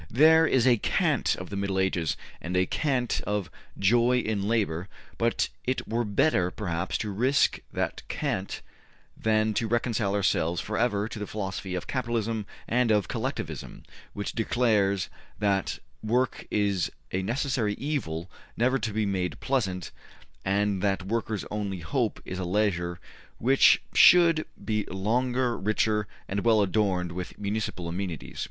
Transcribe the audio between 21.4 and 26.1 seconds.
only hope is a leisure which shall be longer, richer,